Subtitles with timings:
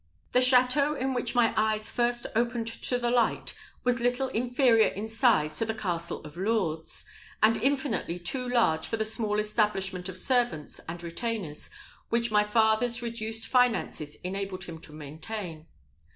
[0.31, 3.53] The château in which my eyes first opened to the light
[3.83, 7.05] was little inferior in size to the castle of Lourdes,
[7.43, 11.69] and infinitely too large for the small establishment of servants and retainers
[12.09, 15.67] which my father's reduced finances enabled him to maintain.